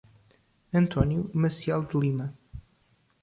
[0.73, 2.33] Antônio Maciel de Lima